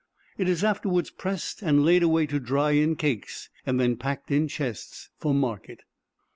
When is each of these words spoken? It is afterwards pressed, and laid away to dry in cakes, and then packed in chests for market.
It 0.35 0.49
is 0.49 0.63
afterwards 0.63 1.11
pressed, 1.11 1.61
and 1.61 1.85
laid 1.85 2.01
away 2.01 2.25
to 2.25 2.39
dry 2.39 2.71
in 2.71 2.95
cakes, 2.95 3.49
and 3.67 3.79
then 3.79 3.97
packed 3.97 4.31
in 4.31 4.47
chests 4.47 5.09
for 5.19 5.31
market. 5.31 5.81